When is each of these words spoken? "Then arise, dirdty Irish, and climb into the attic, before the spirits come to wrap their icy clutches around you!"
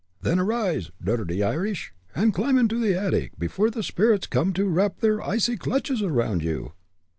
"Then 0.23 0.39
arise, 0.39 0.89
dirdty 0.99 1.43
Irish, 1.43 1.93
and 2.15 2.33
climb 2.33 2.57
into 2.57 2.79
the 2.79 2.99
attic, 2.99 3.37
before 3.37 3.69
the 3.69 3.83
spirits 3.83 4.25
come 4.25 4.51
to 4.53 4.67
wrap 4.67 4.99
their 4.99 5.21
icy 5.21 5.57
clutches 5.57 6.01
around 6.01 6.41
you!" 6.41 6.71